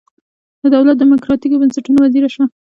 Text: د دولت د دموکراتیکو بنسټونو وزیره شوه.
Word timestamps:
د 0.61 0.63
دولت 0.75 0.95
د 0.97 1.01
دموکراتیکو 1.03 1.59
بنسټونو 1.61 1.97
وزیره 2.05 2.29
شوه. 2.33 2.45